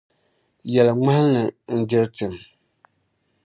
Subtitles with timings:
[0.71, 1.43] Yɛli ŋmahinli
[1.79, 2.33] n-diri tim.